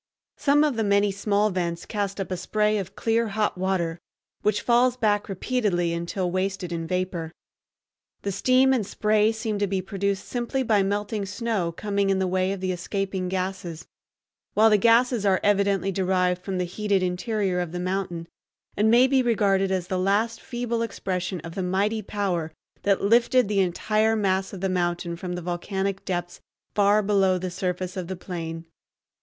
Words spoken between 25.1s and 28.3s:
from the volcanic depths far below the surface of the